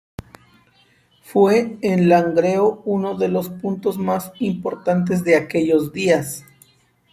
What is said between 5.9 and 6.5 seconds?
días.